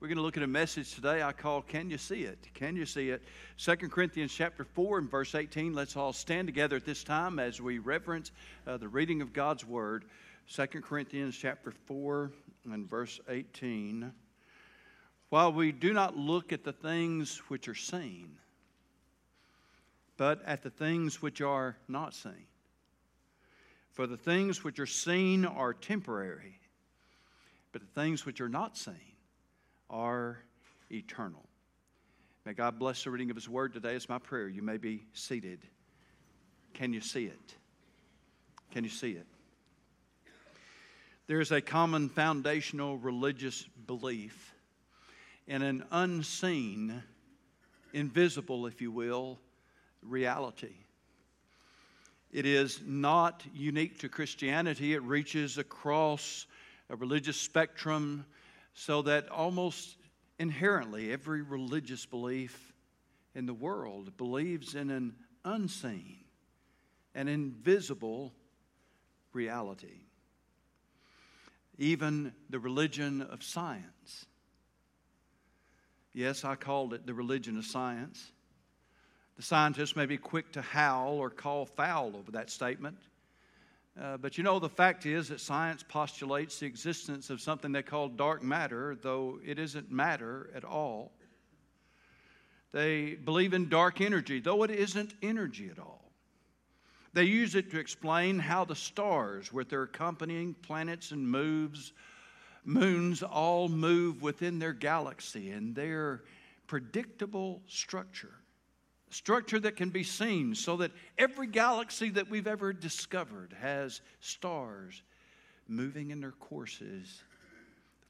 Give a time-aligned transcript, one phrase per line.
[0.00, 2.38] We're going to look at a message today I call Can You See It?
[2.52, 3.22] Can You See It?
[3.58, 5.72] 2 Corinthians chapter 4 and verse 18.
[5.72, 8.32] Let's all stand together at this time as we reverence
[8.66, 10.04] uh, the reading of God's Word.
[10.52, 12.32] 2 Corinthians chapter 4
[12.72, 14.12] and verse 18.
[15.30, 18.36] While we do not look at the things which are seen,
[20.16, 22.46] but at the things which are not seen.
[23.92, 26.58] For the things which are seen are temporary,
[27.72, 29.13] but the things which are not seen
[29.90, 30.38] are
[30.90, 31.44] eternal.
[32.44, 33.94] May God bless the reading of His Word today.
[33.94, 34.48] It's my prayer.
[34.48, 35.60] You may be seated.
[36.74, 37.54] Can you see it?
[38.70, 39.26] Can you see it?
[41.26, 44.54] There's a common foundational religious belief
[45.46, 47.02] in an unseen,
[47.92, 49.38] invisible, if you will,
[50.02, 50.74] reality.
[52.30, 56.46] It is not unique to Christianity, it reaches across
[56.90, 58.26] a religious spectrum
[58.74, 59.96] so that almost
[60.38, 62.74] inherently every religious belief
[63.34, 66.24] in the world believes in an unseen
[67.14, 68.32] an invisible
[69.32, 70.02] reality.
[71.78, 74.26] Even the religion of science.
[76.12, 78.30] Yes, I called it the religion of science.
[79.36, 82.98] The scientists may be quick to howl or call foul over that statement.
[84.00, 87.82] Uh, but you know, the fact is that science postulates the existence of something they
[87.82, 91.12] call dark matter, though it isn't matter at all.
[92.72, 96.10] They believe in dark energy, though it isn't energy at all.
[97.12, 101.92] They use it to explain how the stars, with their accompanying planets and moves,
[102.64, 106.24] moons, all move within their galaxy and their
[106.66, 108.34] predictable structure
[109.14, 115.02] structure that can be seen so that every galaxy that we've ever discovered has stars
[115.68, 117.22] moving in their courses,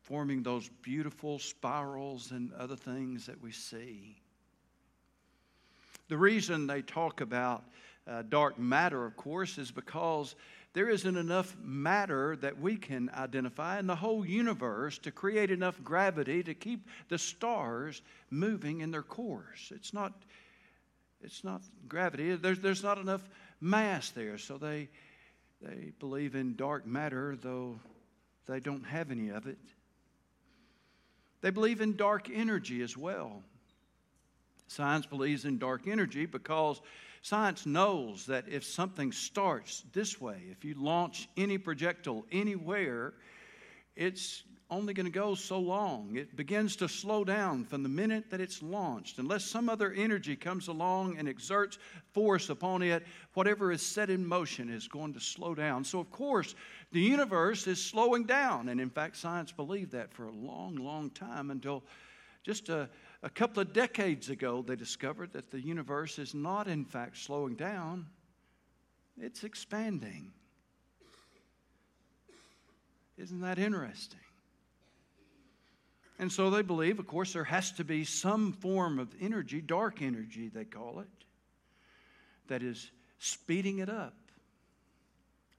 [0.01, 4.17] forming those beautiful spirals and other things that we see.
[6.09, 7.65] The reason they talk about
[8.07, 10.35] uh, dark matter, of course, is because
[10.73, 15.83] there isn't enough matter that we can identify in the whole universe to create enough
[15.85, 19.71] gravity to keep the stars moving in their course.
[19.75, 20.13] It's not
[21.25, 22.37] it's not gravity.
[22.37, 23.27] There's, there's not enough
[23.61, 24.39] mass there.
[24.39, 24.89] So they,
[25.63, 27.81] they believe in dark matter, though
[28.47, 29.59] they don't have any of it.
[31.41, 33.43] They believe in dark energy as well.
[34.67, 36.81] Science believes in dark energy because
[37.23, 43.15] science knows that if something starts this way, if you launch any projectile anywhere,
[43.97, 44.43] it's
[44.75, 46.17] only going to go so long.
[46.17, 49.19] It begins to slow down from the minute that it's launched.
[49.19, 51.79] Unless some other energy comes along and exerts
[52.13, 55.85] force upon it, whatever is set in motion is going to slow down.
[55.85, 56.55] So, of course,
[56.93, 58.69] the universe is slowing down.
[58.69, 61.85] And in fact, science believed that for a long, long time until
[62.43, 62.91] just a,
[63.23, 67.55] a couple of decades ago, they discovered that the universe is not, in fact, slowing
[67.55, 68.07] down,
[69.19, 70.33] it's expanding.
[73.17, 74.19] Isn't that interesting?
[76.19, 80.01] And so they believe, of course, there has to be some form of energy, dark
[80.01, 81.09] energy, they call it,
[82.49, 84.15] that is speeding it up.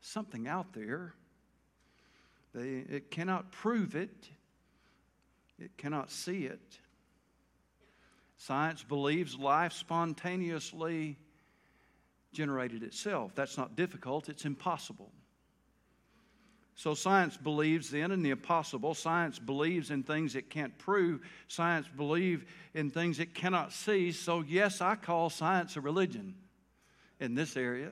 [0.01, 1.13] Something out there.
[2.53, 4.29] They, it cannot prove it,
[5.59, 6.79] it cannot see it.
[8.37, 11.17] Science believes life spontaneously
[12.31, 13.33] generated itself.
[13.35, 15.11] That's not difficult, it's impossible.
[16.75, 18.93] So science believes then in the impossible.
[18.93, 21.21] Science believes in things it can't prove.
[21.47, 22.43] Science believes
[22.73, 24.11] in things it cannot see.
[24.11, 26.35] So yes, I call science a religion
[27.21, 27.91] in this area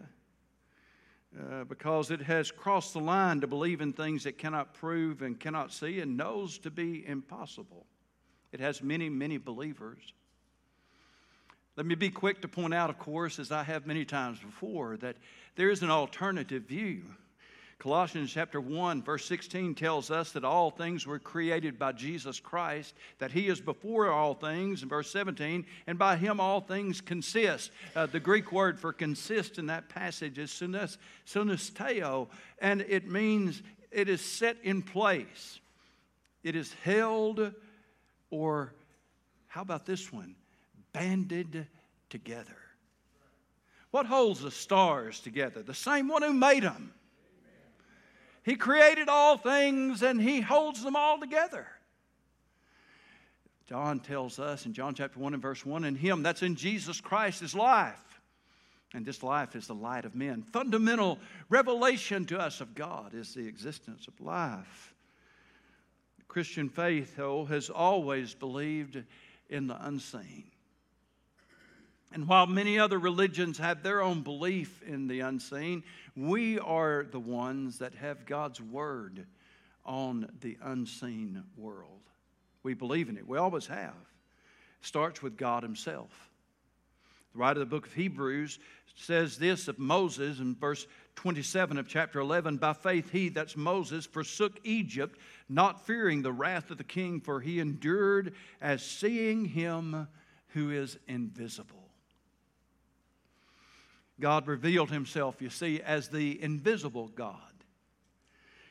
[1.40, 5.40] uh, because it has crossed the line to believe in things it cannot prove and
[5.40, 7.86] cannot see and knows to be impossible.
[8.52, 10.14] It has many, many believers.
[11.78, 14.98] Let me be quick to point out, of course, as I have many times before,
[14.98, 15.16] that
[15.56, 17.04] there is an alternative view
[17.84, 22.96] Colossians chapter 1, verse 16 tells us that all things were created by Jesus Christ,
[23.20, 27.72] that He is before all things, in verse 17, and by Him all things consist.
[27.94, 34.08] Uh, the Greek word for consist in that passage is sunesteo, and it means it
[34.08, 35.60] is set in place,
[36.42, 37.52] it is held,
[38.30, 38.74] or
[39.48, 40.36] how about this one?
[40.94, 41.68] Banded
[42.10, 42.56] together.
[43.92, 45.62] What holds the stars together?
[45.62, 46.94] The same one who made them.
[48.44, 51.68] He created all things and He holds them all together.
[53.68, 57.00] John tells us in John chapter 1 and verse 1 in Him, that's in Jesus
[57.00, 58.22] Christ, is life.
[58.94, 60.44] And this life is the light of men.
[60.44, 61.18] Fundamental
[61.50, 64.94] revelation to us of God is the existence of life.
[66.28, 69.02] Christian faith, though, has always believed
[69.50, 70.46] in the unseen.
[72.14, 75.84] And while many other religions have their own belief in the unseen,
[76.16, 79.26] we are the ones that have God's word
[79.84, 82.02] on the unseen world.
[82.62, 83.28] We believe in it.
[83.28, 83.96] We always have.
[83.96, 86.30] It starts with God Himself.
[87.34, 88.60] The writer of the book of Hebrews
[88.94, 90.86] says this of Moses in verse
[91.16, 95.18] 27 of chapter 11 By faith, he, that's Moses, forsook Egypt,
[95.50, 100.08] not fearing the wrath of the king, for he endured as seeing him
[100.50, 101.83] who is invisible.
[104.24, 107.36] God revealed himself, you see, as the invisible God.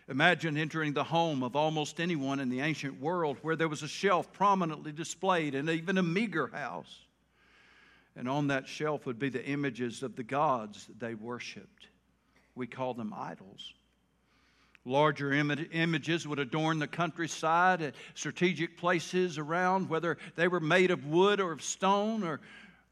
[0.08, 3.88] Imagine entering the home of almost anyone in the ancient world where there was a
[3.88, 7.00] shelf prominently displayed and even a meager house.
[8.16, 11.88] And on that shelf would be the images of the gods they worshiped.
[12.54, 13.74] We call them idols.
[14.86, 20.90] Larger Im- images would adorn the countryside at strategic places around, whether they were made
[20.90, 22.40] of wood or of stone or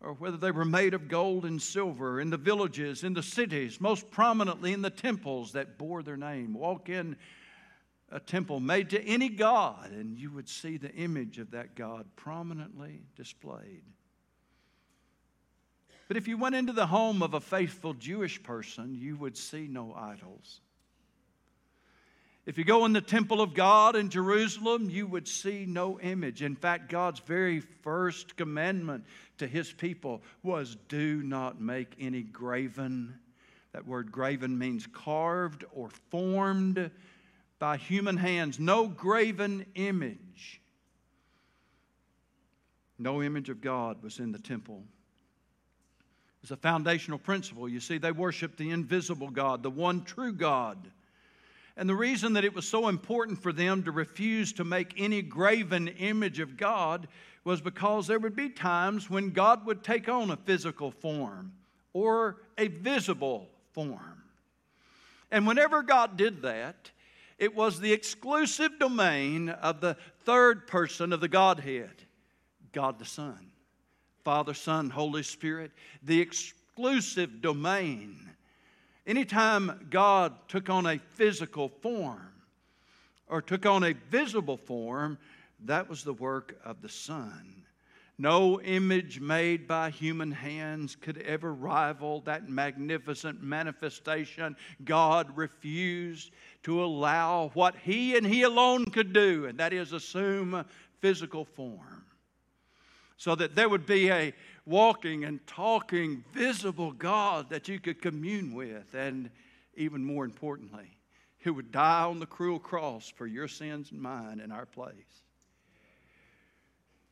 [0.01, 3.81] or whether they were made of gold and silver, in the villages, in the cities,
[3.81, 6.55] most prominently in the temples that bore their name.
[6.55, 7.17] Walk in
[8.11, 12.07] a temple made to any god, and you would see the image of that god
[12.17, 13.83] prominently displayed.
[16.09, 19.69] But if you went into the home of a faithful Jewish person, you would see
[19.69, 20.61] no idols.
[22.47, 26.43] If you go in the temple of God in Jerusalem, you would see no image.
[26.43, 29.05] In fact, God's very first commandment
[29.39, 33.15] to his people was do not make any graven.
[33.73, 36.91] That word graven means carved or formed
[37.59, 38.59] by human hands.
[38.59, 40.61] No graven image.
[42.99, 44.83] No image of God was in the temple.
[46.43, 47.69] It's a foundational principle.
[47.69, 50.91] You see, they worshiped the invisible God, the one true God.
[51.81, 55.23] And the reason that it was so important for them to refuse to make any
[55.23, 57.09] graven image of God
[57.43, 61.53] was because there would be times when God would take on a physical form
[61.95, 64.23] or a visible form.
[65.31, 66.91] And whenever God did that,
[67.39, 69.97] it was the exclusive domain of the
[70.27, 71.95] third person of the Godhead,
[72.73, 73.53] God the Son.
[74.23, 75.73] Father, Son, Holy Spirit,
[76.03, 78.19] the exclusive domain
[79.11, 82.31] Anytime God took on a physical form
[83.27, 85.19] or took on a visible form,
[85.65, 87.65] that was the work of the Son.
[88.19, 94.55] No image made by human hands could ever rival that magnificent manifestation.
[94.85, 96.31] God refused
[96.63, 100.65] to allow what He and He alone could do, and that is assume
[101.01, 102.05] physical form.
[103.17, 104.33] So that there would be a
[104.67, 108.95] walking and talking, visible God that you could commune with.
[108.95, 109.31] And
[109.75, 110.97] even more importantly,
[111.41, 114.95] who would die on the cruel cross for your sins and mine in our place.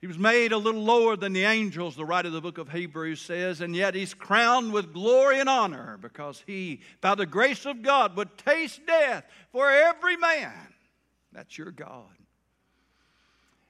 [0.01, 2.71] He was made a little lower than the angels, the writer of the book of
[2.71, 7.67] Hebrews says, and yet he's crowned with glory and honor because he, by the grace
[7.67, 10.53] of God, would taste death for every man.
[11.33, 12.18] That's your God.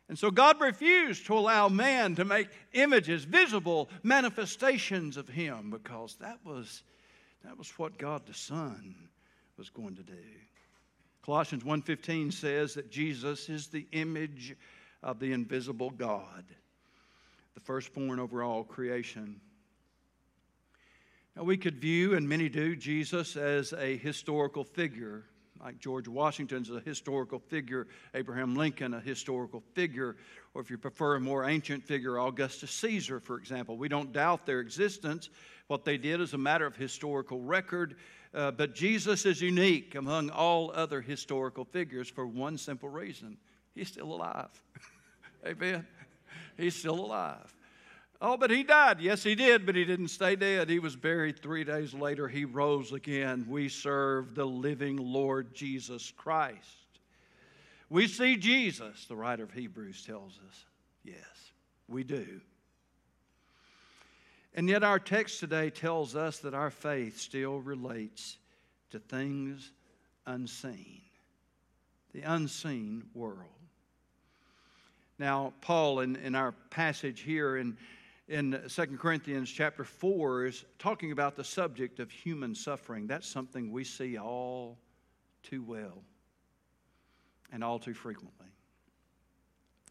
[0.09, 6.17] And so God refused to allow man to make images, visible manifestations of him, because
[6.21, 6.83] that was,
[7.45, 8.95] that was what God the Son
[9.59, 10.15] was going to do.
[11.23, 14.57] Colossians 1:15 says that Jesus is the image
[15.03, 16.45] of the invisible God,
[17.55, 19.41] the firstborn over all creation.
[21.37, 25.25] Now we could view, and many do, Jesus as a historical figure
[25.61, 30.17] like George Washington's a historical figure, Abraham Lincoln, a historical figure,
[30.55, 33.77] or if you prefer a more ancient figure, Augustus Caesar, for example.
[33.77, 35.31] We don't doubt their existence.
[35.67, 37.97] What they did is a matter of historical record,
[38.35, 43.37] uh, but Jesus is unique among all other historical figures for one simple reason
[43.75, 44.51] he's still alive.
[45.47, 45.87] Amen?
[46.57, 47.55] He's still alive.
[48.21, 49.01] Oh, but he died.
[49.01, 50.69] Yes, he did, but he didn't stay dead.
[50.69, 52.27] He was buried three days later.
[52.27, 53.47] He rose again.
[53.49, 56.89] We serve the living Lord Jesus Christ.
[57.89, 60.65] We see Jesus, the writer of Hebrews tells us.
[61.05, 61.53] Yes,
[61.87, 62.41] we do.
[64.55, 68.39] And yet, our text today tells us that our faith still relates
[68.91, 69.71] to things
[70.27, 71.03] unseen,
[72.13, 73.45] the unseen world.
[75.19, 77.77] Now, Paul, in, in our passage here in
[78.29, 83.07] in 2 Corinthians chapter 4 is talking about the subject of human suffering.
[83.07, 84.79] That's something we see all
[85.43, 86.03] too well
[87.51, 88.47] and all too frequently.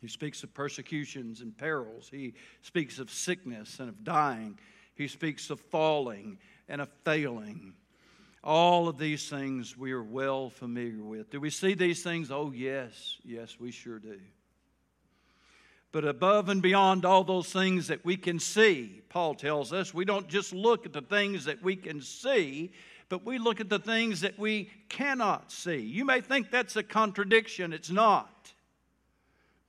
[0.01, 2.07] He speaks of persecutions and perils.
[2.11, 4.59] He speaks of sickness and of dying.
[4.93, 6.37] He speaks of falling
[6.69, 7.73] and of failing.
[8.43, 11.31] All of these things we are well familiar with.
[11.31, 12.29] Do we see these things?
[12.29, 13.17] Oh, yes.
[13.25, 14.19] Yes, we sure do.
[15.97, 20.05] But above and beyond all those things that we can see, Paul tells us, we
[20.05, 22.71] don't just look at the things that we can see,
[23.09, 25.79] but we look at the things that we cannot see.
[25.79, 28.53] You may think that's a contradiction, it's not.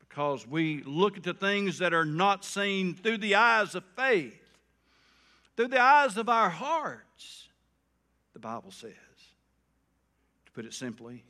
[0.00, 4.58] Because we look at the things that are not seen through the eyes of faith,
[5.56, 7.48] through the eyes of our hearts,
[8.34, 8.92] the Bible says.
[10.44, 11.24] To put it simply,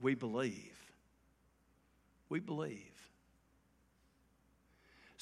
[0.00, 0.72] we believe.
[2.30, 2.93] We believe.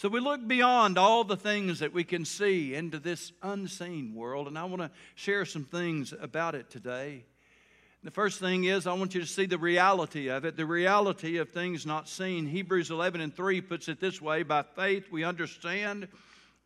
[0.03, 4.49] So we look beyond all the things that we can see into this unseen world,
[4.49, 7.23] and I want to share some things about it today.
[8.03, 11.37] The first thing is, I want you to see the reality of it, the reality
[11.37, 12.47] of things not seen.
[12.47, 16.09] Hebrews 11 and 3 puts it this way By faith, we understand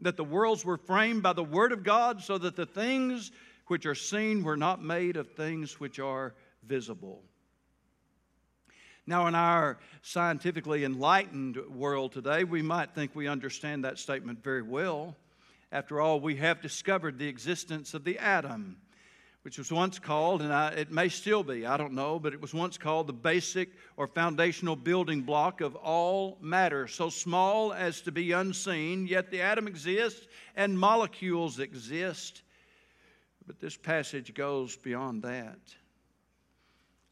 [0.01, 3.33] that the worlds were framed by the Word of God, so that the things
[3.67, 6.33] which are seen were not made of things which are
[6.67, 7.23] visible.
[9.09, 14.63] Now, in our scientifically enlightened world today, we might think we understand that statement very
[14.63, 15.15] well.
[15.71, 18.79] After all, we have discovered the existence of the atom,
[19.43, 22.41] which was once called, and I, it may still be, I don't know, but it
[22.41, 28.01] was once called the basic or foundational building block of all matter, so small as
[28.03, 32.43] to be unseen, yet the atom exists and molecules exist.
[33.47, 35.61] But this passage goes beyond that.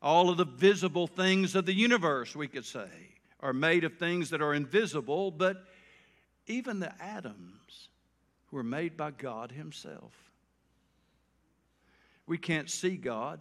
[0.04, 2.90] All of the visible things of the universe, we could say,
[3.40, 5.64] are made of things that are invisible, but
[6.46, 7.88] even the atoms
[8.50, 10.12] were made by God Himself.
[12.26, 13.40] We can't see God,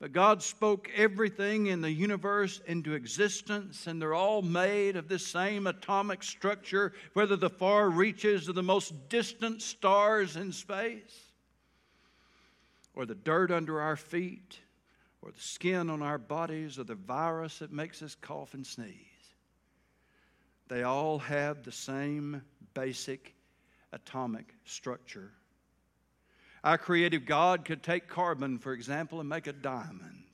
[0.00, 5.24] but God spoke everything in the universe into existence, and they're all made of this
[5.24, 11.30] same atomic structure, whether the far reaches of the most distant stars in space,
[12.96, 14.58] or the dirt under our feet
[15.28, 18.94] or the skin on our bodies or the virus that makes us cough and sneeze.
[20.68, 22.40] They all have the same
[22.72, 23.34] basic
[23.92, 25.30] atomic structure.
[26.64, 30.24] Our creative God could take carbon, for example, and make a diamond.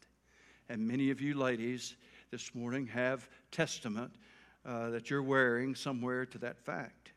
[0.68, 1.96] And many of you ladies
[2.30, 4.12] this morning have testament
[4.64, 7.10] uh, that you're wearing somewhere to that fact.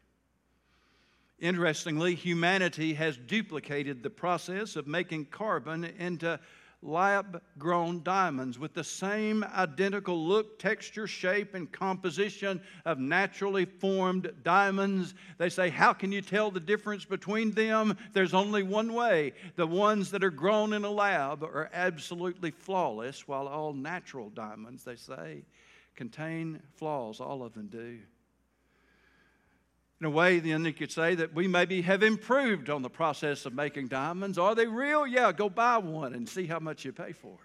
[1.40, 6.40] Interestingly, humanity has duplicated the process of making carbon into
[6.82, 14.32] lab grown diamonds with the same identical look, texture, shape, and composition of naturally formed
[14.44, 15.14] diamonds.
[15.38, 17.98] They say, How can you tell the difference between them?
[18.14, 19.34] There's only one way.
[19.56, 24.84] The ones that are grown in a lab are absolutely flawless, while all natural diamonds,
[24.84, 25.44] they say,
[25.96, 27.20] contain flaws.
[27.20, 28.00] All of them do.
[30.00, 33.48] In a way, then you could say that we maybe have improved on the process
[33.48, 34.38] of making diamonds.
[34.38, 35.08] Are they real?
[35.08, 37.40] Yeah, go buy one and see how much you pay for it.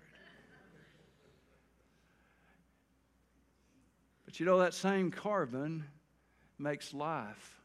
[4.27, 5.85] But you know, that same carbon
[6.59, 7.61] makes life.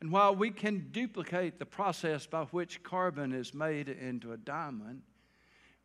[0.00, 5.00] And while we can duplicate the process by which carbon is made into a diamond,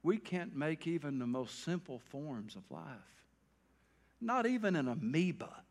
[0.03, 2.83] we can't make even the most simple forms of life.
[4.19, 5.63] Not even an amoeba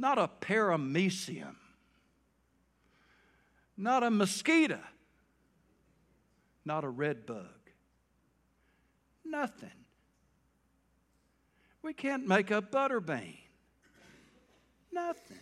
[0.00, 1.56] not a paramecium,
[3.76, 4.80] not a mosquito,
[6.64, 7.44] not a red bug.
[9.26, 9.68] Nothing.
[11.82, 13.36] We can't make a butterbean.
[14.90, 15.36] Nothing.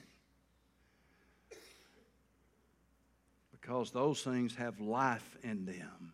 [3.52, 6.12] Because those things have life in them.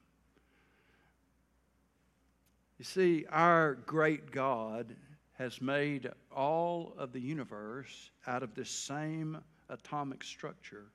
[2.78, 4.94] You see, our great God
[5.34, 9.38] has made all of the universe out of this same
[9.68, 10.86] atomic structure.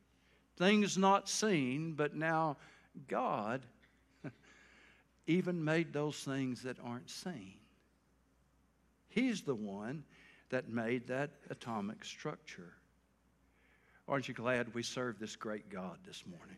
[0.57, 2.57] Things not seen, but now
[3.07, 3.65] God
[5.27, 7.55] even made those things that aren't seen.
[9.09, 10.03] He's the one
[10.49, 12.73] that made that atomic structure.
[14.07, 16.57] Aren't you glad we serve this great God this morning?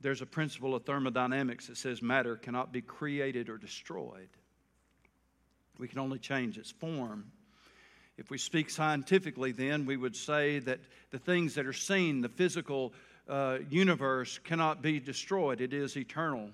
[0.00, 4.28] There's a principle of thermodynamics that says matter cannot be created or destroyed.
[5.78, 7.30] We can only change its form.
[8.18, 10.80] If we speak scientifically, then we would say that
[11.10, 12.94] the things that are seen, the physical
[13.28, 16.50] uh, universe, cannot be destroyed, it is eternal.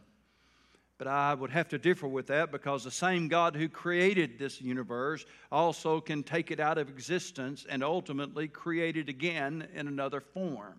[0.99, 4.61] But I would have to differ with that because the same God who created this
[4.61, 10.21] universe also can take it out of existence and ultimately create it again in another
[10.21, 10.77] form.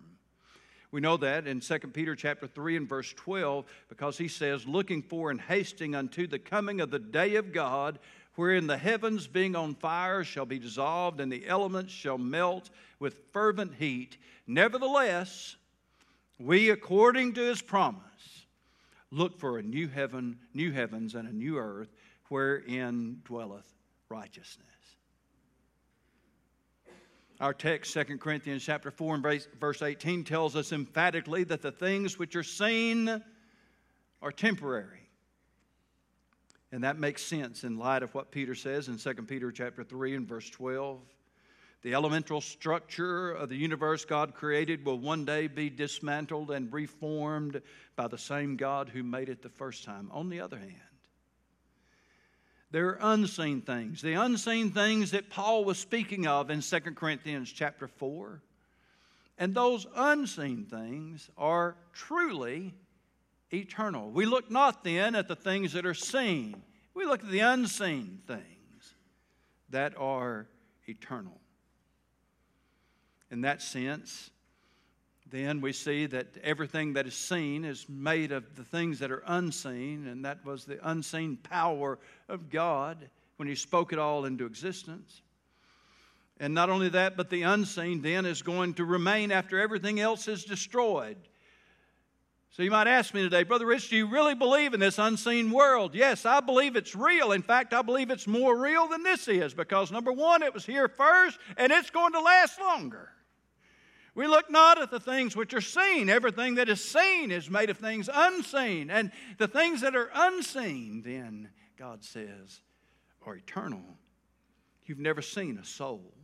[0.94, 5.02] We know that in 2 Peter chapter 3 and verse 12 because he says, looking
[5.02, 7.98] for and hasting unto the coming of the day of God
[8.36, 13.16] wherein the heavens being on fire shall be dissolved, and the elements shall melt with
[13.32, 14.16] fervent heat.
[14.46, 15.56] Nevertheless,
[16.38, 18.00] we, according to his promise,
[19.10, 21.94] look for a new heaven, new heavens, and a new earth
[22.28, 23.72] wherein dwelleth
[24.08, 24.66] righteousness.
[27.40, 32.18] Our text, 2 Corinthians chapter 4 and verse 18, tells us emphatically that the things
[32.18, 33.22] which are seen
[34.22, 35.03] are temporary.
[36.74, 40.16] And that makes sense in light of what Peter says in 2 Peter chapter 3
[40.16, 40.98] and verse 12.
[41.82, 47.62] The elemental structure of the universe God created will one day be dismantled and reformed
[47.94, 50.08] by the same God who made it the first time.
[50.10, 50.72] On the other hand,
[52.72, 54.02] there are unseen things.
[54.02, 58.42] The unseen things that Paul was speaking of in 2 Corinthians chapter 4.
[59.38, 62.74] And those unseen things are truly
[63.54, 64.10] eternal.
[64.10, 66.62] We look not then at the things that are seen,
[66.94, 68.94] we look at the unseen things
[69.70, 70.46] that are
[70.86, 71.40] eternal.
[73.30, 74.30] In that sense,
[75.30, 79.24] then we see that everything that is seen is made of the things that are
[79.26, 84.46] unseen, and that was the unseen power of God when He spoke it all into
[84.46, 85.22] existence.
[86.38, 90.28] And not only that, but the unseen then is going to remain after everything else
[90.28, 91.16] is destroyed.
[92.54, 95.50] So you might ask me today, Brother Rich, do you really believe in this unseen
[95.50, 95.92] world?
[95.92, 97.32] Yes, I believe it's real.
[97.32, 100.64] In fact, I believe it's more real than this is because number one, it was
[100.64, 103.08] here first and it's going to last longer.
[104.14, 106.08] We look not at the things which are seen.
[106.08, 108.88] Everything that is seen is made of things unseen.
[108.88, 112.60] And the things that are unseen, then, God says,
[113.26, 113.82] are eternal.
[114.84, 116.14] You've never seen a soul.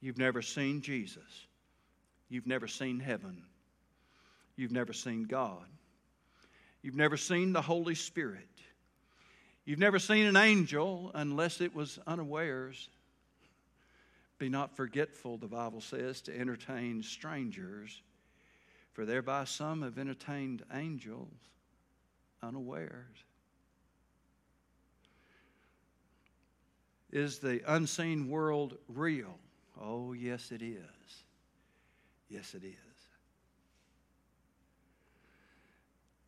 [0.00, 1.46] You've never seen Jesus.
[2.30, 3.42] You've never seen heaven.
[4.62, 5.66] You've never seen God.
[6.82, 8.48] You've never seen the Holy Spirit.
[9.64, 12.88] You've never seen an angel unless it was unawares
[14.38, 18.02] be not forgetful, the Bible says, to entertain strangers,
[18.92, 21.34] for thereby some have entertained angels
[22.40, 23.24] unawares.
[27.10, 29.40] Is the unseen world real?
[29.80, 30.78] Oh, yes, it is.
[32.28, 32.91] Yes, it is.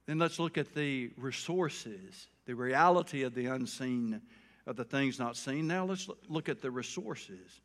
[0.06, 4.20] Then let's look at the resources, the reality of the unseen,
[4.66, 5.66] of the things not seen.
[5.66, 7.60] Now let's look at the resources.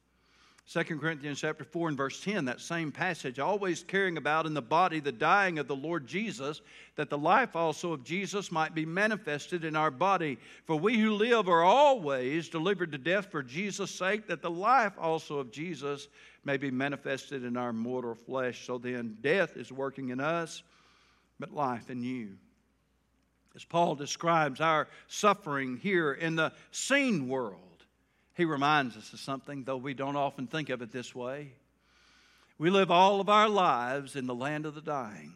[0.72, 4.62] 2 Corinthians chapter 4 and verse 10, that same passage, always carrying about in the
[4.62, 6.62] body the dying of the Lord Jesus,
[6.96, 10.38] that the life also of Jesus might be manifested in our body.
[10.66, 14.94] For we who live are always delivered to death for Jesus' sake, that the life
[15.00, 16.08] also of Jesus
[16.46, 18.68] may be manifested in our mortal flesh.
[18.68, 20.62] So then, death is working in us,
[21.40, 22.38] but life in you.
[23.56, 27.86] As Paul describes our suffering here in the seen world,
[28.36, 31.54] he reminds us of something, though we don't often think of it this way.
[32.58, 35.34] We live all of our lives in the land of the dying,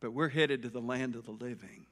[0.00, 1.86] but we're headed to the land of the living.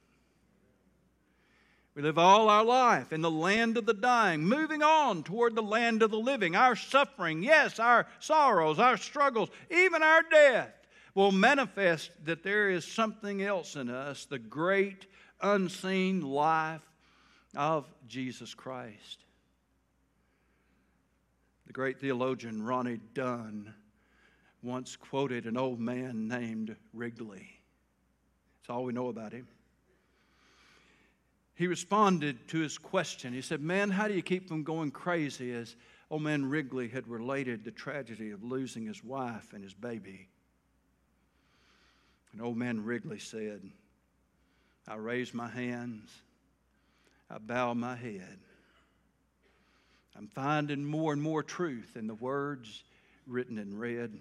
[1.94, 5.62] We live all our life in the land of the dying, moving on toward the
[5.62, 6.54] land of the living.
[6.54, 10.77] Our suffering, yes, our sorrows, our struggles, even our death
[11.18, 15.04] will manifest that there is something else in us, the great
[15.42, 16.88] unseen life
[17.56, 19.24] of Jesus Christ.
[21.66, 23.74] The great theologian Ronnie Dunn
[24.62, 27.48] once quoted an old man named Wrigley.
[28.60, 29.48] That's all we know about him.
[31.56, 33.32] He responded to his question.
[33.32, 35.52] He said, Man, how do you keep from going crazy?
[35.52, 35.74] As
[36.12, 40.28] old man Wrigley had related the tragedy of losing his wife and his baby.
[42.38, 43.60] And old man Wrigley said,
[44.86, 46.08] I raise my hands
[47.28, 48.38] I bow my head.
[50.16, 52.84] I'm finding more and more truth in the words
[53.26, 54.18] written and read.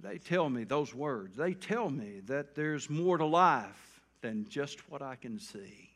[0.00, 4.90] They tell me those words, they tell me that there's more to life than just
[4.90, 5.90] what I can see.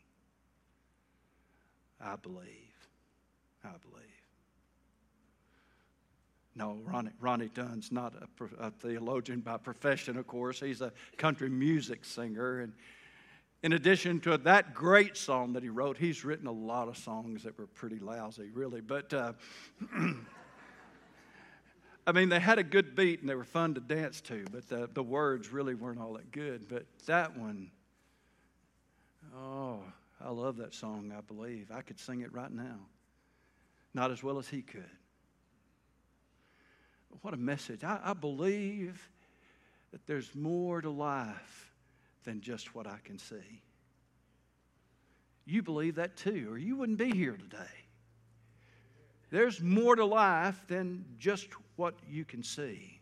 [2.03, 2.47] I believe.
[3.63, 4.10] I believe.
[6.55, 10.59] No, Ronnie, Ronnie Dunn's not a, a theologian by profession, of course.
[10.59, 12.73] He's a country music singer, and
[13.63, 17.43] in addition to that great song that he wrote, he's written a lot of songs
[17.43, 18.81] that were pretty lousy, really.
[18.81, 19.33] But uh,
[22.07, 24.67] I mean, they had a good beat and they were fun to dance to, but
[24.67, 26.67] the, the words really weren't all that good.
[26.67, 27.69] But that one,
[29.37, 29.81] oh,
[30.19, 31.71] I love that song, I believe.
[31.71, 32.79] I could sing it right now.
[33.93, 34.89] Not as well as he could.
[37.21, 37.83] What a message.
[37.83, 39.09] I, I believe
[39.91, 41.71] that there's more to life
[42.23, 43.61] than just what I can see.
[45.45, 47.65] you believe that too, or you wouldn't be here today.
[49.31, 52.99] There's more to life than just what you can see.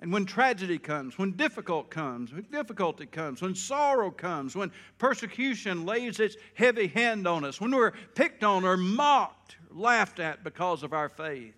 [0.00, 5.86] And when tragedy comes, when difficult comes, when difficulty comes, when sorrow comes, when persecution
[5.86, 10.82] lays its heavy hand on us, when we're picked on or mocked, laughed at because
[10.82, 11.54] of our faith,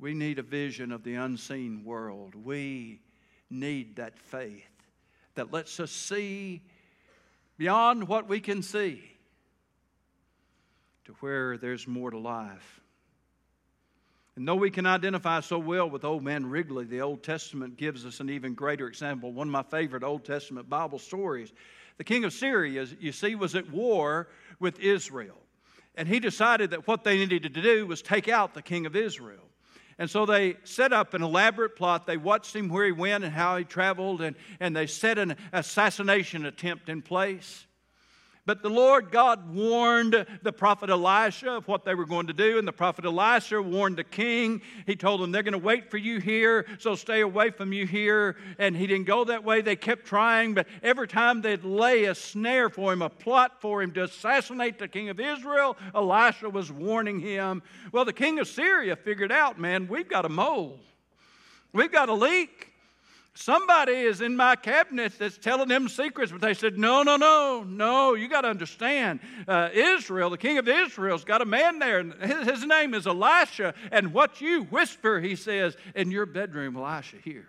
[0.00, 2.34] we need a vision of the unseen world.
[2.34, 3.00] We
[3.50, 4.64] need that faith
[5.34, 6.62] that lets us see
[7.58, 9.02] beyond what we can see
[11.04, 12.80] to where there's more to life.
[14.36, 18.06] And though we can identify so well with old man Wrigley, the Old Testament gives
[18.06, 19.32] us an even greater example.
[19.32, 21.52] One of my favorite Old Testament Bible stories.
[21.98, 25.36] The king of Syria, you see, was at war with Israel.
[25.94, 28.96] And he decided that what they needed to do was take out the king of
[28.96, 29.49] Israel.
[30.00, 32.06] And so they set up an elaborate plot.
[32.06, 35.36] They watched him where he went and how he traveled, and, and they set an
[35.52, 37.66] assassination attempt in place.
[38.46, 42.58] But the Lord God warned the prophet Elisha of what they were going to do,
[42.58, 44.62] and the prophet Elisha warned the king.
[44.86, 47.86] He told them, They're going to wait for you here, so stay away from you
[47.86, 48.36] here.
[48.58, 49.60] And he didn't go that way.
[49.60, 53.82] They kept trying, but every time they'd lay a snare for him, a plot for
[53.82, 57.62] him to assassinate the king of Israel, Elisha was warning him.
[57.92, 60.80] Well, the king of Syria figured out, man, we've got a mole,
[61.74, 62.69] we've got a leak.
[63.34, 67.62] Somebody is in my cabinet that's telling them secrets, but they said, No, no, no,
[67.62, 69.20] no, you got to understand.
[69.46, 73.06] Uh, Israel, the king of Israel's got a man there, and his, his name is
[73.06, 73.74] Elisha.
[73.92, 77.46] And what you whisper, he says, in your bedroom, Elisha hears.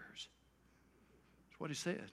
[1.49, 2.03] That's what he said.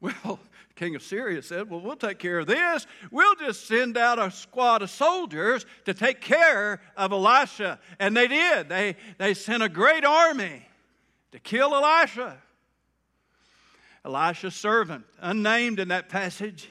[0.00, 0.38] Well,
[0.76, 2.86] king of Syria said, Well, we'll take care of this.
[3.10, 7.78] We'll just send out a squad of soldiers to take care of Elisha.
[7.98, 8.68] And they did.
[8.68, 10.66] They, they sent a great army
[11.34, 12.38] to kill Elisha.
[14.04, 16.70] Elisha's servant, unnamed in that passage,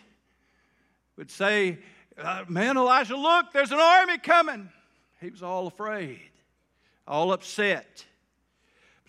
[1.18, 1.80] would say,
[2.18, 4.70] uh, Man, Elisha, look, there's an army coming.
[5.20, 6.22] He was all afraid,
[7.06, 8.06] all upset.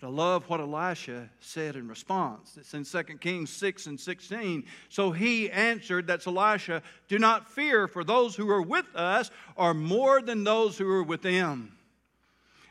[0.01, 2.57] But I love what Elisha said in response.
[2.57, 4.65] It's in 2 Kings 6 and 16.
[4.89, 9.73] So he answered, That's Elisha, do not fear, for those who are with us are
[9.73, 11.74] more than those who are with them.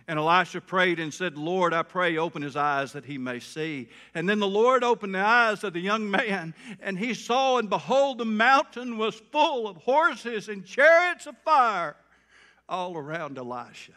[0.06, 3.88] And Elisha prayed and said, Lord, I pray, open his eyes that he may see.
[4.14, 7.70] And then the Lord opened the eyes of the young man, and he saw, and
[7.70, 11.96] behold, the mountain was full of horses and chariots of fire
[12.68, 13.92] all around Elisha.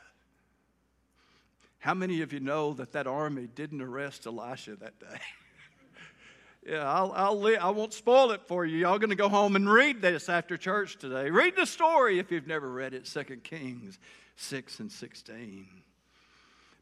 [1.79, 5.19] How many of you know that that army didn't arrest Elisha that day?
[6.67, 8.79] yeah, I'll, I'll, I won't spoil it for you.
[8.79, 11.29] Y'all going to go home and read this after church today.
[11.29, 13.99] Read the story if you've never read it, 2 Kings
[14.37, 15.67] 6 and 16.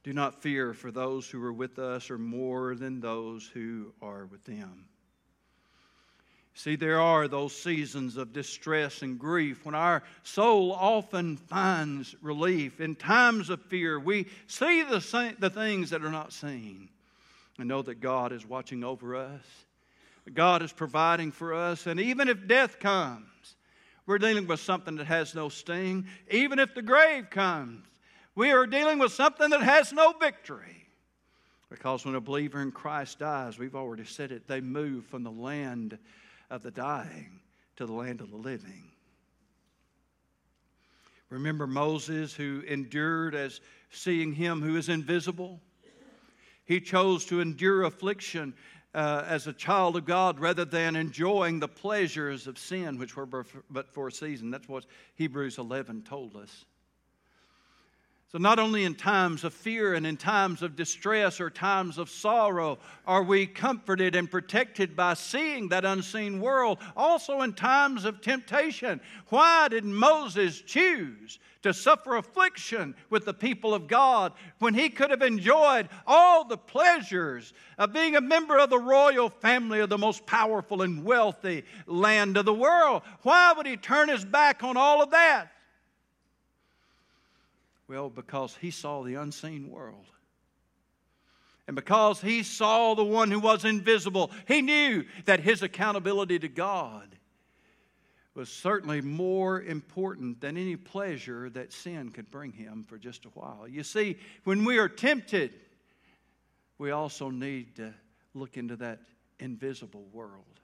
[0.05, 4.27] Do not fear, for those who are with us are more than those who are
[4.27, 4.85] with them.
[6.53, 12.79] See, there are those seasons of distress and grief when our soul often finds relief.
[12.79, 16.89] In times of fear, we see the, the things that are not seen
[17.57, 19.41] and know that God is watching over us.
[20.31, 21.87] God is providing for us.
[21.87, 23.55] And even if death comes,
[24.05, 26.05] we're dealing with something that has no sting.
[26.29, 27.87] Even if the grave comes,
[28.35, 30.87] we are dealing with something that has no victory.
[31.69, 35.31] Because when a believer in Christ dies, we've already said it, they move from the
[35.31, 35.97] land
[36.49, 37.39] of the dying
[37.77, 38.91] to the land of the living.
[41.29, 45.59] Remember Moses, who endured as seeing him who is invisible?
[46.65, 48.53] He chose to endure affliction
[48.93, 53.25] uh, as a child of God rather than enjoying the pleasures of sin, which were
[53.25, 54.51] but for a season.
[54.51, 56.65] That's what Hebrews 11 told us.
[58.35, 62.09] So, not only in times of fear and in times of distress or times of
[62.09, 68.19] sorrow are we comforted and protected by seeing that unseen world, also in times of
[68.19, 68.99] temptation.
[69.29, 75.11] Why did Moses choose to suffer affliction with the people of God when he could
[75.11, 79.97] have enjoyed all the pleasures of being a member of the royal family of the
[79.97, 83.03] most powerful and wealthy land of the world?
[83.21, 85.54] Why would he turn his back on all of that?
[87.87, 90.05] Well, because he saw the unseen world.
[91.67, 96.47] And because he saw the one who was invisible, he knew that his accountability to
[96.47, 97.15] God
[98.35, 103.29] was certainly more important than any pleasure that sin could bring him for just a
[103.29, 103.67] while.
[103.67, 105.53] You see, when we are tempted,
[106.77, 107.93] we also need to
[108.33, 108.99] look into that
[109.39, 110.59] invisible world.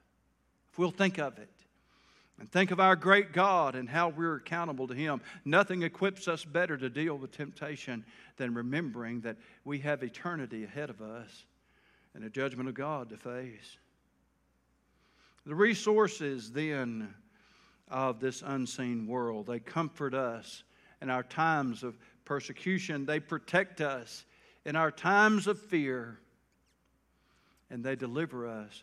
[0.70, 1.50] If we'll think of it,
[2.42, 5.20] and think of our great God and how we're accountable to Him.
[5.44, 8.04] Nothing equips us better to deal with temptation
[8.36, 11.44] than remembering that we have eternity ahead of us
[12.14, 13.76] and a judgment of God to face.
[15.46, 17.14] The resources then
[17.88, 20.64] of this unseen world, they comfort us
[21.00, 24.24] in our times of persecution, they protect us
[24.64, 26.18] in our times of fear,
[27.70, 28.82] and they deliver us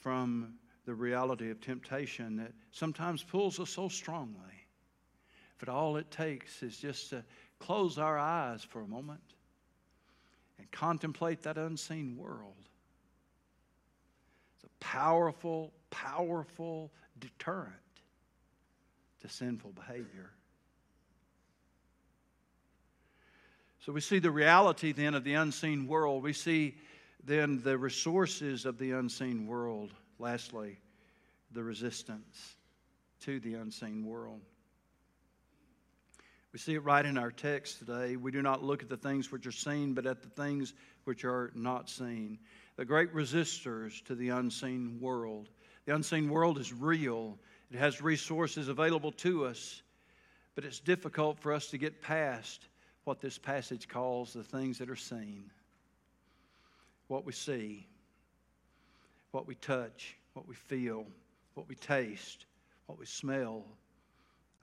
[0.00, 4.66] from the reality of temptation that sometimes pulls us so strongly.
[5.58, 7.24] But all it takes is just to
[7.58, 9.22] close our eyes for a moment
[10.58, 12.68] and contemplate that unseen world.
[14.56, 17.72] It's a powerful, powerful deterrent
[19.20, 20.30] to sinful behavior.
[23.84, 26.22] So we see the reality then of the unseen world.
[26.22, 26.76] We see
[27.22, 29.92] then the resources of the unseen world.
[30.18, 30.78] Lastly,
[31.52, 32.56] the resistance
[33.20, 34.40] to the unseen world.
[36.52, 38.14] We see it right in our text today.
[38.14, 40.72] We do not look at the things which are seen, but at the things
[41.02, 42.38] which are not seen.
[42.76, 45.48] The great resistors to the unseen world.
[45.86, 47.38] The unseen world is real,
[47.72, 49.82] it has resources available to us,
[50.54, 52.68] but it's difficult for us to get past
[53.02, 55.50] what this passage calls the things that are seen.
[57.08, 57.86] What we see,
[59.34, 61.04] what we touch, what we feel,
[61.54, 62.46] what we taste,
[62.86, 63.64] what we smell,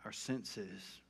[0.06, 1.02] our senses.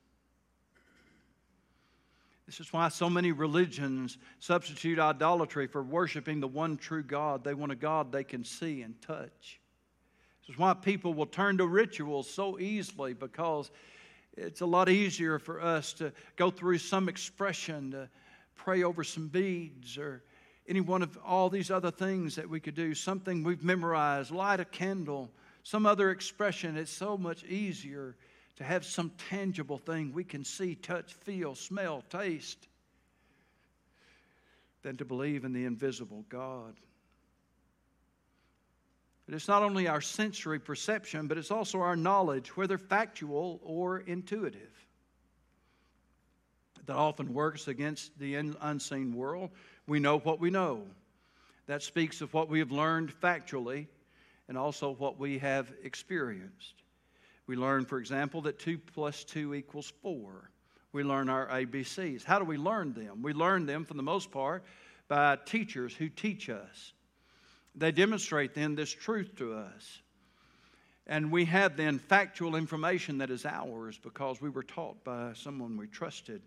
[2.44, 7.44] This is why so many religions substitute idolatry for worshiping the one true God.
[7.44, 9.60] They want a God they can see and touch.
[10.40, 13.70] This is why people will turn to rituals so easily because
[14.36, 18.08] it's a lot easier for us to go through some expression, to
[18.56, 20.24] pray over some beads, or
[20.68, 24.60] any one of all these other things that we could do, something we've memorized, light
[24.60, 25.30] a candle,
[25.62, 26.76] some other expression.
[26.76, 28.16] It's so much easier
[28.56, 32.68] to have some tangible thing we can see, touch, feel, smell, taste,
[34.82, 36.74] than to believe in the invisible God.
[39.26, 44.00] But it's not only our sensory perception, but it's also our knowledge, whether factual or
[44.00, 44.86] intuitive,
[46.86, 49.50] that often works against the unseen world.
[49.86, 50.82] We know what we know.
[51.66, 53.86] That speaks of what we have learned factually
[54.48, 56.82] and also what we have experienced.
[57.46, 60.50] We learn, for example, that 2 plus 2 equals 4.
[60.92, 62.24] We learn our ABCs.
[62.24, 63.22] How do we learn them?
[63.22, 64.64] We learn them, for the most part,
[65.08, 66.92] by teachers who teach us.
[67.74, 70.02] They demonstrate then this truth to us.
[71.06, 75.76] And we have then factual information that is ours because we were taught by someone
[75.76, 76.42] we trusted.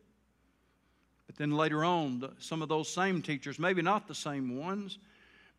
[1.27, 4.99] But then later on, some of those same teachers, maybe not the same ones,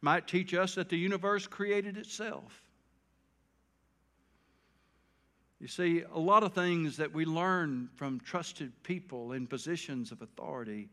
[0.00, 2.62] might teach us that the universe created itself.
[5.58, 10.20] You see, a lot of things that we learn from trusted people in positions of
[10.20, 10.88] authority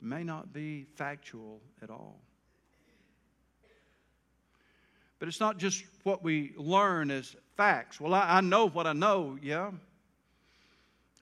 [0.00, 2.20] may not be factual at all.
[5.18, 8.00] But it's not just what we learn as facts.
[8.00, 9.72] Well, I, I know what I know, yeah.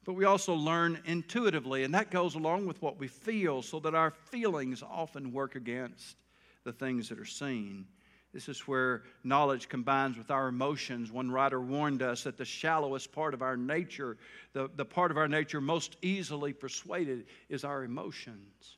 [0.06, 3.96] But we also learn intuitively, and that goes along with what we feel, so that
[3.96, 6.16] our feelings often work against
[6.62, 7.86] the things that are seen.
[8.32, 11.10] This is where knowledge combines with our emotions.
[11.10, 14.16] One writer warned us that the shallowest part of our nature,
[14.52, 18.76] the, the part of our nature most easily persuaded, is our emotions.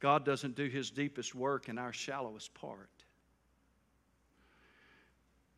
[0.00, 2.88] God doesn't do his deepest work in our shallowest part.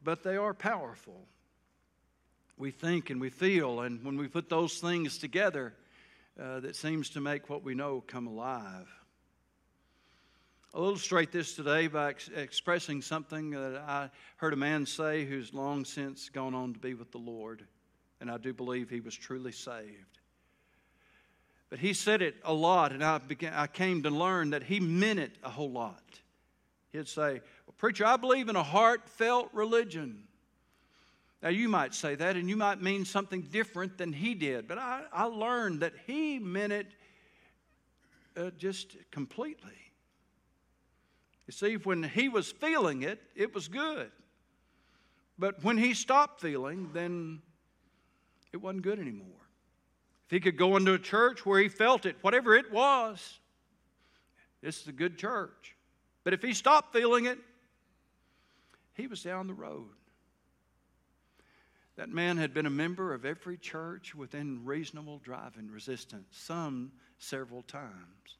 [0.02, 1.28] But they are powerful.
[2.59, 5.75] We think and we feel, and when we put those things together,
[6.40, 8.88] uh, that seems to make what we know come alive.
[10.75, 15.55] I'll illustrate this today by ex- expressing something that I heard a man say who's
[15.55, 17.66] long since gone on to be with the Lord,
[18.21, 20.19] and I do believe he was truly saved.
[21.69, 24.79] But he said it a lot, and I, began, I came to learn that he
[24.79, 26.21] meant it a whole lot.
[26.92, 30.25] He'd say, well, Preacher, I believe in a heartfelt religion.
[31.42, 34.79] Now, you might say that, and you might mean something different than he did, but
[34.79, 36.87] I, I learned that he meant it
[38.37, 39.70] uh, just completely.
[41.46, 44.11] You see, when he was feeling it, it was good.
[45.38, 47.42] But when he stopped feeling, then
[48.53, 49.27] it wasn't good anymore.
[50.27, 53.38] If he could go into a church where he felt it, whatever it was,
[54.62, 55.77] this is a good church.
[56.25, 57.38] But if he stopped feeling it,
[58.94, 59.90] he was down the road.
[61.96, 67.62] That man had been a member of every church within reasonable driving resistance, some several
[67.62, 68.37] times.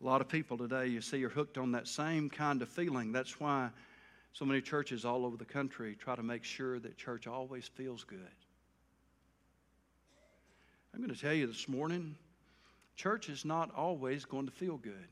[0.00, 3.10] A lot of people today, you see, are hooked on that same kind of feeling.
[3.10, 3.70] That's why
[4.32, 8.04] so many churches all over the country try to make sure that church always feels
[8.04, 8.20] good.
[10.94, 12.14] I'm going to tell you this morning
[12.94, 15.08] church is not always going to feel good.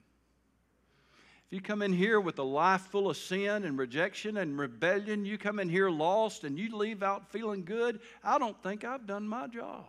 [1.47, 5.25] If you come in here with a life full of sin and rejection and rebellion,
[5.25, 9.07] you come in here lost and you leave out feeling good, I don't think I've
[9.07, 9.87] done my job.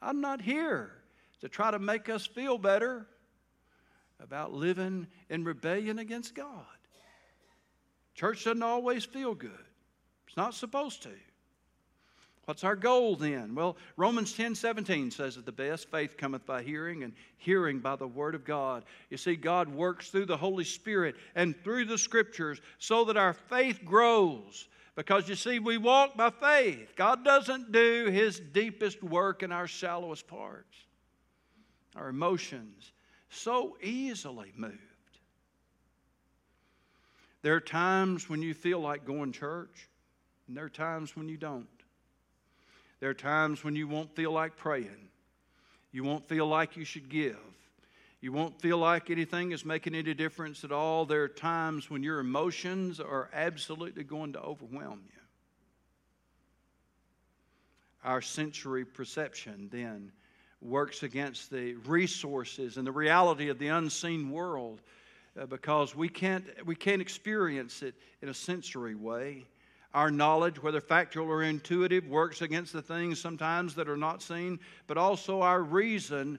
[0.00, 0.92] I'm not here
[1.40, 3.06] to try to make us feel better
[4.20, 6.66] about living in rebellion against God.
[8.14, 9.64] Church doesn't always feel good,
[10.26, 11.12] it's not supposed to.
[12.48, 13.54] What's our goal then?
[13.54, 17.94] Well, Romans 10 17 says that the best faith cometh by hearing, and hearing by
[17.94, 18.86] the Word of God.
[19.10, 23.34] You see, God works through the Holy Spirit and through the Scriptures so that our
[23.34, 24.66] faith grows.
[24.96, 26.94] Because you see, we walk by faith.
[26.96, 30.74] God doesn't do His deepest work in our shallowest parts.
[31.96, 32.92] Our emotions
[33.28, 34.78] so easily moved.
[37.42, 39.90] There are times when you feel like going church,
[40.46, 41.77] and there are times when you don't.
[43.00, 45.08] There are times when you won't feel like praying.
[45.92, 47.38] You won't feel like you should give.
[48.20, 51.06] You won't feel like anything is making any difference at all.
[51.06, 55.20] There are times when your emotions are absolutely going to overwhelm you.
[58.02, 60.12] Our sensory perception then
[60.60, 64.80] works against the resources and the reality of the unseen world
[65.40, 69.44] uh, because we can't, we can't experience it in a sensory way.
[69.94, 74.60] Our knowledge, whether factual or intuitive, works against the things sometimes that are not seen,
[74.86, 76.38] but also our reason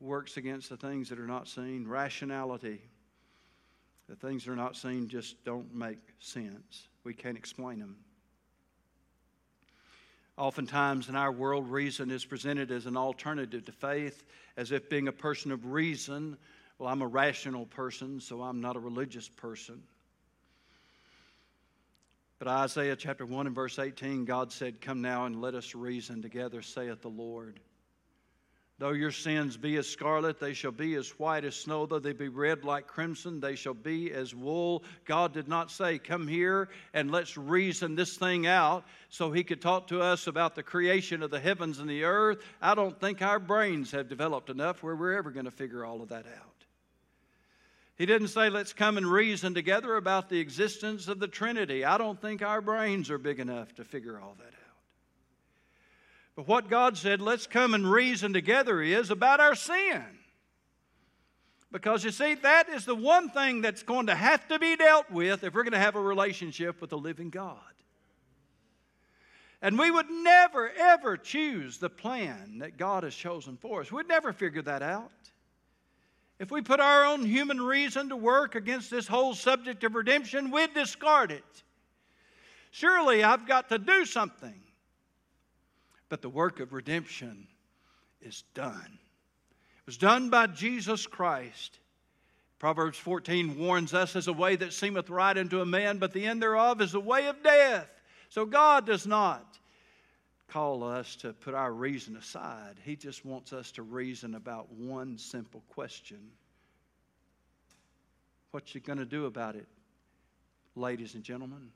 [0.00, 1.86] works against the things that are not seen.
[1.86, 2.80] Rationality,
[4.08, 6.88] the things that are not seen just don't make sense.
[7.02, 7.96] We can't explain them.
[10.38, 14.22] Oftentimes in our world, reason is presented as an alternative to faith,
[14.56, 16.36] as if being a person of reason,
[16.78, 19.82] well, I'm a rational person, so I'm not a religious person.
[22.46, 26.22] But Isaiah chapter 1 and verse 18, God said, Come now and let us reason
[26.22, 27.58] together, saith the Lord.
[28.78, 31.86] Though your sins be as scarlet, they shall be as white as snow.
[31.86, 34.84] Though they be red like crimson, they shall be as wool.
[35.06, 39.60] God did not say, Come here and let's reason this thing out so He could
[39.60, 42.38] talk to us about the creation of the heavens and the earth.
[42.62, 46.00] I don't think our brains have developed enough where we're ever going to figure all
[46.00, 46.55] of that out.
[47.96, 51.84] He didn't say, let's come and reason together about the existence of the Trinity.
[51.84, 54.52] I don't think our brains are big enough to figure all that out.
[56.36, 60.04] But what God said, let's come and reason together, is about our sin.
[61.72, 65.10] Because you see, that is the one thing that's going to have to be dealt
[65.10, 67.56] with if we're going to have a relationship with the living God.
[69.62, 73.90] And we would never, ever choose the plan that God has chosen for us.
[73.90, 75.10] We'd never figure that out.
[76.38, 80.50] If we put our own human reason to work against this whole subject of redemption,
[80.50, 81.62] we'd discard it.
[82.70, 84.60] Surely I've got to do something.
[86.08, 87.48] But the work of redemption
[88.20, 88.98] is done.
[89.78, 91.78] It was done by Jesus Christ.
[92.58, 96.26] Proverbs 14 warns us as a way that seemeth right unto a man, but the
[96.26, 97.88] end thereof is the way of death.
[98.28, 99.58] So God does not
[100.48, 102.76] call us to put our reason aside.
[102.84, 106.18] He just wants us to reason about one simple question
[108.52, 109.66] What you going to do about it,
[110.74, 111.70] ladies and gentlemen?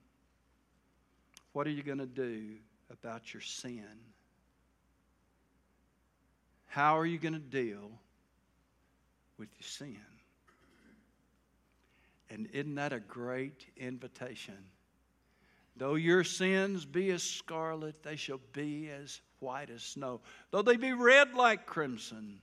[1.52, 2.54] What are you going to do
[2.90, 3.84] about your sin?
[6.68, 7.90] How are you going to deal
[9.36, 9.96] with your sin?
[12.30, 14.54] And isn't that a great invitation?
[15.80, 20.20] Though your sins be as scarlet, they shall be as white as snow.
[20.50, 22.42] Though they be red like crimson,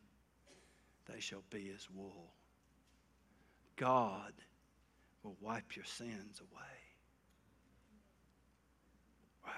[1.06, 2.34] they shall be as wool.
[3.76, 4.34] God
[5.22, 6.64] will wipe your sins away.
[9.46, 9.52] Wow.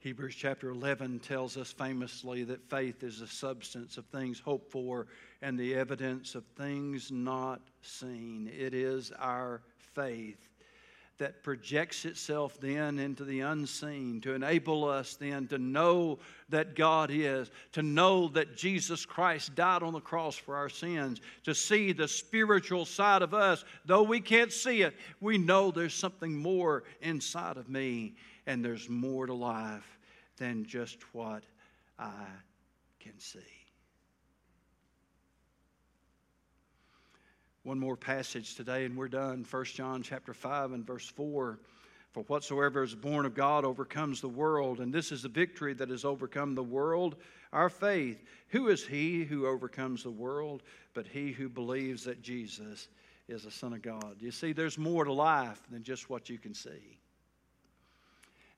[0.00, 5.06] Hebrews chapter 11 tells us famously that faith is the substance of things hoped for
[5.44, 8.50] and the evidence of things not seen.
[8.58, 9.60] It is our
[9.92, 10.38] faith
[11.18, 17.10] that projects itself then into the unseen to enable us then to know that God
[17.12, 21.92] is, to know that Jesus Christ died on the cross for our sins, to see
[21.92, 23.66] the spiritual side of us.
[23.84, 28.14] Though we can't see it, we know there's something more inside of me,
[28.46, 29.98] and there's more to life
[30.38, 31.44] than just what
[31.98, 32.24] I
[32.98, 33.63] can see.
[37.64, 39.46] One more passage today, and we're done.
[39.50, 41.58] 1 John chapter 5 and verse 4.
[42.12, 45.88] For whatsoever is born of God overcomes the world, and this is the victory that
[45.88, 47.16] has overcome the world,
[47.54, 48.22] our faith.
[48.48, 50.62] Who is he who overcomes the world
[50.92, 52.88] but he who believes that Jesus
[53.28, 54.16] is the Son of God?
[54.20, 56.98] You see, there's more to life than just what you can see.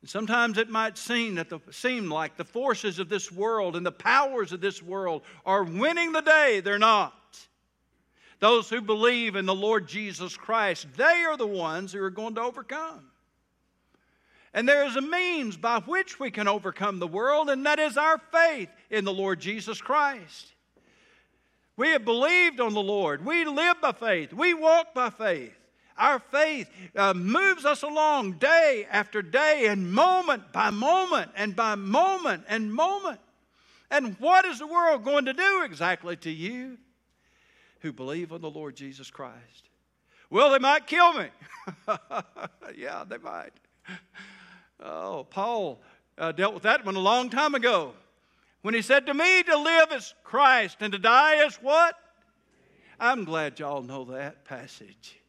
[0.01, 3.87] And sometimes it might seem, that the, seem like the forces of this world and
[3.87, 6.59] the powers of this world are winning the day.
[6.59, 7.13] They're not.
[8.39, 12.35] Those who believe in the Lord Jesus Christ, they are the ones who are going
[12.35, 13.11] to overcome.
[14.53, 17.97] And there is a means by which we can overcome the world, and that is
[17.97, 20.55] our faith in the Lord Jesus Christ.
[21.77, 23.25] We have believed on the Lord.
[23.25, 24.33] We live by faith.
[24.33, 25.53] We walk by faith.
[25.99, 31.75] Our faith uh, moves us along day after day and moment by moment and by
[31.75, 33.21] moment and moment.
[33.91, 36.79] And what is the world going to do exactly to you
[37.81, 39.71] who believe on the Lord Jesus Christ?
[40.31, 41.27] Well, they might kill me.
[42.77, 43.53] yeah, they might.
[44.81, 45.81] Oh, Paul
[46.19, 47.93] uh, dealt with that one a long time ago
[48.63, 51.95] when he said, To me, to live is Christ and to die is what?
[52.99, 55.21] I'm glad y'all know that passage.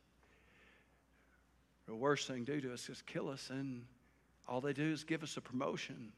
[1.87, 3.83] The worst thing to do to us is kill us, and
[4.47, 6.11] all they do is give us a promotion.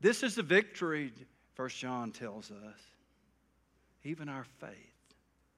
[0.00, 1.12] This is the victory,
[1.54, 2.80] First John tells us.
[4.06, 4.70] Even our faith.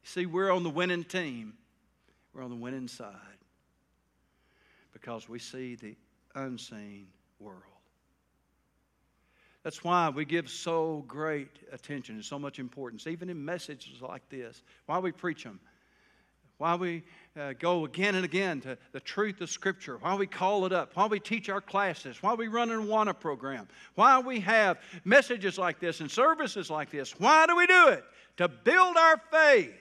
[0.05, 1.53] See, we're on the winning team.
[2.33, 3.15] We're on the winning side
[4.95, 5.95] because we see the
[6.35, 7.63] unseen world.
[9.65, 14.27] That's why we give so great attention and so much importance, even in messages like
[14.31, 14.63] this.
[14.87, 15.61] Why we preach them.
[16.57, 17.05] Why we
[17.39, 20.97] uh, go again and again to the truth of Scripture, why we call it up,
[20.97, 25.59] why we teach our classes, why we run an Awana program, why we have messages
[25.59, 27.13] like this and services like this.
[27.21, 28.05] Why do we do it?
[28.39, 29.75] To build our faith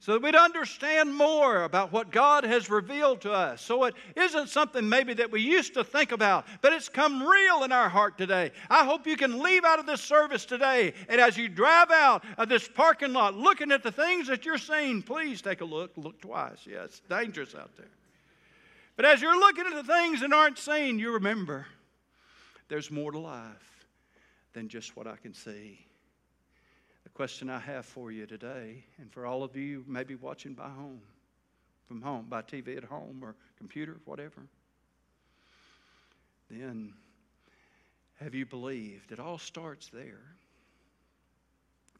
[0.00, 3.60] so that we'd understand more about what God has revealed to us.
[3.60, 7.64] So it isn't something maybe that we used to think about, but it's come real
[7.64, 8.50] in our heart today.
[8.70, 12.24] I hope you can leave out of this service today, and as you drive out
[12.38, 15.92] of this parking lot looking at the things that you're seeing, please take a look,
[15.96, 16.66] look twice.
[16.66, 17.90] Yeah, it's dangerous out there.
[18.96, 21.66] But as you're looking at the things that aren't seen, you remember
[22.68, 23.86] there's more to life
[24.54, 25.78] than just what I can see.
[27.20, 31.02] Question I have for you today, and for all of you maybe watching by home,
[31.86, 34.46] from home, by TV at home or computer, whatever,
[36.50, 36.94] then
[38.20, 39.12] have you believed?
[39.12, 40.22] It all starts there.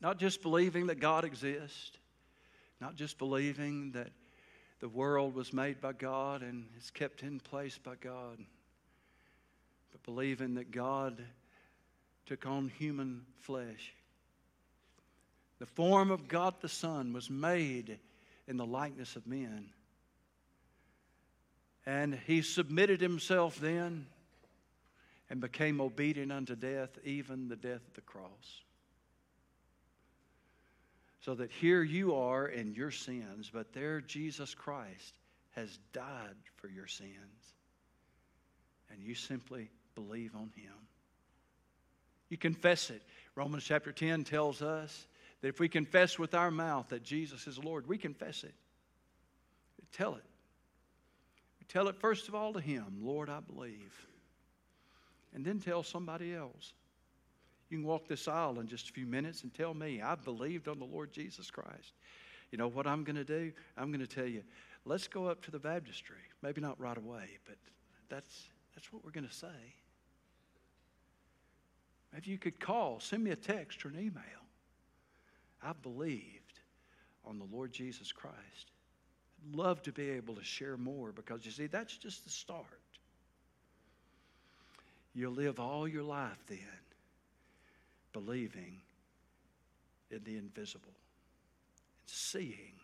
[0.01, 1.99] Not just believing that God exists,
[2.81, 4.09] not just believing that
[4.81, 8.39] the world was made by God and is kept in place by God,
[9.93, 11.23] but believing that God
[12.25, 13.93] took on human flesh
[15.61, 17.99] the form of God the Son was made
[18.49, 19.69] in the likeness of men.
[21.85, 24.07] And he submitted himself then
[25.29, 28.63] and became obedient unto death, even the death of the cross.
[31.21, 35.15] So that here you are in your sins, but there Jesus Christ
[35.51, 37.55] has died for your sins.
[38.91, 40.73] And you simply believe on him.
[42.31, 43.03] You confess it.
[43.35, 45.07] Romans chapter 10 tells us
[45.41, 48.55] that if we confess with our mouth that Jesus is Lord, we confess it.
[49.93, 50.25] Tell it.
[51.59, 54.07] We tell it first of all to Him, Lord, I believe.
[55.35, 56.73] And then tell somebody else.
[57.69, 60.69] You can walk this aisle in just a few minutes and tell me, I've believed
[60.69, 61.93] on the Lord Jesus Christ.
[62.51, 63.53] You know what I'm going to do?
[63.77, 64.43] I'm going to tell you,
[64.85, 66.17] let's go up to the baptistry.
[66.43, 67.57] Maybe not right away, but
[68.09, 69.47] that's, that's what we're going to say.
[72.13, 74.40] Maybe you could call, send me a text or an email.
[75.63, 76.61] I've believed
[77.25, 78.71] on the Lord Jesus Christ.
[79.49, 82.67] I'd love to be able to share more because you see, that's just the start.
[85.15, 86.59] You'll live all your life then
[88.13, 88.81] believing
[90.11, 92.75] in the invisible and seeing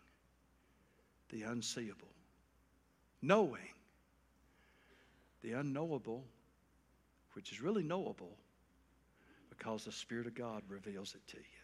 [1.29, 2.13] the unseeable,
[3.21, 3.73] knowing
[5.41, 6.23] the unknowable,
[7.33, 8.37] which is really knowable
[9.49, 11.56] because the Spirit of God reveals it to you.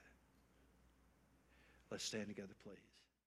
[1.94, 2.93] Let's stand together, please.